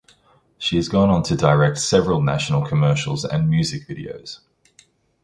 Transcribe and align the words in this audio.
She 0.57 0.77
has 0.77 0.89
gone 0.89 1.11
on 1.11 1.21
to 1.25 1.35
direct 1.35 1.77
several 1.77 2.23
national 2.23 2.65
commercials 2.65 3.23
and 3.23 3.47
music 3.47 3.87
videos. 3.87 4.39